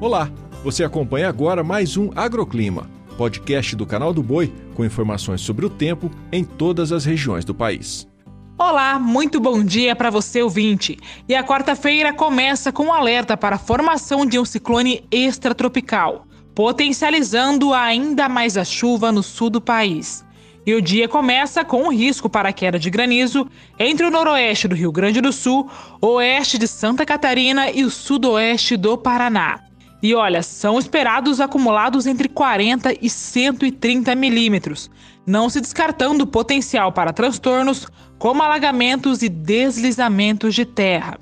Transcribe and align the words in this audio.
Olá, 0.00 0.30
você 0.64 0.82
acompanha 0.82 1.28
agora 1.28 1.62
mais 1.62 1.98
um 1.98 2.10
Agroclima, 2.16 2.88
podcast 3.18 3.76
do 3.76 3.84
canal 3.84 4.14
do 4.14 4.22
Boi 4.22 4.50
com 4.74 4.82
informações 4.82 5.42
sobre 5.42 5.66
o 5.66 5.68
tempo 5.68 6.10
em 6.32 6.42
todas 6.42 6.90
as 6.90 7.04
regiões 7.04 7.44
do 7.44 7.54
país. 7.54 8.08
Olá, 8.56 8.98
muito 8.98 9.38
bom 9.38 9.62
dia 9.62 9.94
para 9.94 10.08
você 10.08 10.40
ouvinte. 10.40 10.96
E 11.28 11.34
a 11.34 11.44
quarta-feira 11.44 12.14
começa 12.14 12.72
com 12.72 12.84
um 12.84 12.92
alerta 12.94 13.36
para 13.36 13.56
a 13.56 13.58
formação 13.58 14.24
de 14.24 14.38
um 14.38 14.44
ciclone 14.44 15.04
extratropical, 15.10 16.24
potencializando 16.54 17.74
ainda 17.74 18.26
mais 18.26 18.56
a 18.56 18.64
chuva 18.64 19.12
no 19.12 19.22
sul 19.22 19.50
do 19.50 19.60
país. 19.60 20.24
E 20.64 20.72
o 20.72 20.80
dia 20.80 21.08
começa 21.08 21.62
com 21.62 21.82
um 21.82 21.92
risco 21.92 22.26
para 22.26 22.54
queda 22.54 22.78
de 22.78 22.88
granizo 22.88 23.46
entre 23.78 24.06
o 24.06 24.10
noroeste 24.10 24.66
do 24.66 24.74
Rio 24.74 24.92
Grande 24.92 25.20
do 25.20 25.30
Sul, 25.30 25.70
oeste 26.00 26.56
de 26.56 26.66
Santa 26.66 27.04
Catarina 27.04 27.70
e 27.70 27.84
o 27.84 27.90
sudoeste 27.90 28.78
do 28.78 28.96
Paraná. 28.96 29.69
E 30.02 30.14
olha, 30.14 30.42
são 30.42 30.78
esperados 30.78 31.40
acumulados 31.40 32.06
entre 32.06 32.28
40 32.28 32.94
e 33.02 33.10
130 33.10 34.14
milímetros, 34.14 34.90
não 35.26 35.50
se 35.50 35.60
descartando 35.60 36.24
o 36.24 36.26
potencial 36.26 36.90
para 36.90 37.12
transtornos 37.12 37.86
como 38.18 38.42
alagamentos 38.42 39.22
e 39.22 39.28
deslizamentos 39.28 40.54
de 40.54 40.64
terra. 40.64 41.18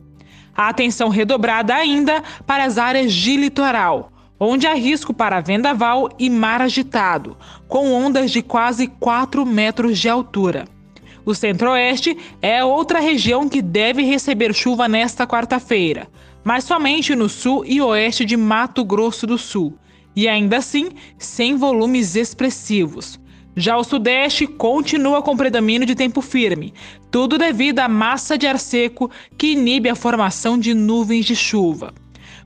A 0.56 0.68
atenção 0.68 1.08
redobrada 1.08 1.74
ainda 1.74 2.22
para 2.46 2.64
as 2.64 2.78
áreas 2.78 3.12
de 3.12 3.36
litoral, 3.36 4.12
onde 4.38 4.66
há 4.66 4.74
risco 4.74 5.12
para 5.12 5.40
vendaval 5.40 6.08
e 6.18 6.30
mar 6.30 6.62
agitado, 6.62 7.36
com 7.66 7.92
ondas 7.92 8.30
de 8.30 8.42
quase 8.42 8.86
4 8.86 9.44
metros 9.44 9.98
de 9.98 10.08
altura. 10.08 10.66
O 11.24 11.34
Centro-Oeste 11.34 12.16
é 12.40 12.64
outra 12.64 13.00
região 13.00 13.48
que 13.48 13.60
deve 13.60 14.02
receber 14.02 14.54
chuva 14.54 14.88
nesta 14.88 15.26
quarta-feira, 15.26 16.08
mas 16.44 16.64
somente 16.64 17.14
no 17.14 17.28
sul 17.28 17.64
e 17.64 17.80
oeste 17.80 18.24
de 18.24 18.36
Mato 18.36 18.84
Grosso 18.84 19.26
do 19.26 19.38
Sul, 19.38 19.78
e 20.14 20.28
ainda 20.28 20.58
assim 20.58 20.90
sem 21.18 21.56
volumes 21.56 22.16
expressivos. 22.16 23.20
Já 23.56 23.76
o 23.76 23.82
Sudeste 23.82 24.46
continua 24.46 25.20
com 25.20 25.36
predomínio 25.36 25.86
de 25.86 25.94
tempo 25.94 26.20
firme, 26.20 26.72
tudo 27.10 27.36
devido 27.36 27.80
à 27.80 27.88
massa 27.88 28.38
de 28.38 28.46
ar 28.46 28.58
seco 28.58 29.10
que 29.36 29.52
inibe 29.52 29.88
a 29.88 29.96
formação 29.96 30.58
de 30.58 30.74
nuvens 30.74 31.26
de 31.26 31.34
chuva. 31.34 31.92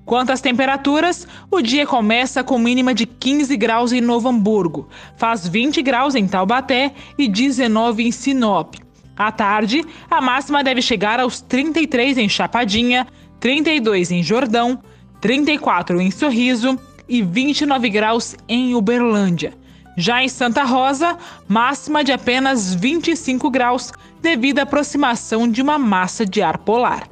Quanto 0.04 0.32
às 0.32 0.40
temperaturas, 0.40 1.28
o 1.50 1.60
dia 1.60 1.86
começa 1.86 2.42
com 2.42 2.58
mínima 2.58 2.92
de 2.92 3.06
15 3.06 3.56
graus 3.56 3.92
em 3.92 4.00
Novo 4.00 4.28
Hamburgo, 4.28 4.88
faz 5.16 5.46
20 5.46 5.80
graus 5.82 6.14
em 6.14 6.26
Taubaté 6.26 6.92
e 7.18 7.28
19 7.28 8.06
em 8.06 8.10
Sinop. 8.10 8.74
À 9.16 9.30
tarde, 9.30 9.84
a 10.10 10.20
máxima 10.20 10.64
deve 10.64 10.80
chegar 10.82 11.20
aos 11.20 11.40
33 11.40 12.18
em 12.18 12.28
Chapadinha, 12.28 13.06
32 13.42 14.12
em 14.12 14.22
Jordão, 14.22 14.78
34 15.20 16.00
em 16.00 16.12
Sorriso 16.12 16.78
e 17.08 17.20
29 17.22 17.90
graus 17.90 18.36
em 18.48 18.76
Uberlândia. 18.76 19.52
Já 19.98 20.22
em 20.22 20.28
Santa 20.28 20.62
Rosa, 20.62 21.18
máxima 21.48 22.04
de 22.04 22.12
apenas 22.12 22.72
25 22.72 23.50
graus 23.50 23.92
devido 24.22 24.60
à 24.60 24.62
aproximação 24.62 25.48
de 25.50 25.60
uma 25.60 25.76
massa 25.76 26.24
de 26.24 26.40
ar 26.40 26.58
polar. 26.58 27.08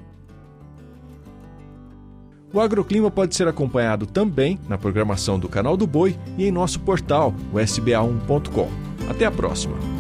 O 2.53 2.61
agroclima 2.61 3.11
pode 3.11 3.35
ser 3.35 3.49
acompanhado 3.49 4.07
também 4.07 4.57
na 4.69 4.79
programação 4.79 5.37
do 5.37 5.49
Canal 5.49 5.77
do 5.77 5.87
Boi 5.87 6.17
e 6.39 6.47
em 6.47 6.53
nosso 6.53 6.79
portal, 6.79 7.35
o 7.53 7.57
sba1.com. 7.57 8.69
Até 9.09 9.27
a 9.27 9.33
próxima! 9.33 10.00